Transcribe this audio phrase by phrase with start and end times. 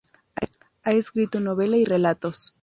[0.81, 2.55] Ha escrito novela y relatos.